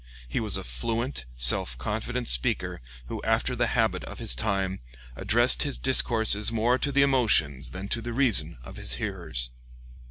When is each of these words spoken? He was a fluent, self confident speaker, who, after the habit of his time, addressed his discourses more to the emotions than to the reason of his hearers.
He 0.27 0.39
was 0.39 0.57
a 0.57 0.63
fluent, 0.63 1.27
self 1.35 1.77
confident 1.77 2.27
speaker, 2.27 2.81
who, 3.05 3.21
after 3.21 3.55
the 3.55 3.67
habit 3.77 4.03
of 4.05 4.17
his 4.17 4.33
time, 4.33 4.79
addressed 5.15 5.61
his 5.61 5.77
discourses 5.77 6.51
more 6.51 6.79
to 6.79 6.91
the 6.91 7.03
emotions 7.03 7.69
than 7.69 7.87
to 7.89 8.01
the 8.01 8.11
reason 8.11 8.57
of 8.63 8.77
his 8.77 8.93
hearers. 8.93 9.51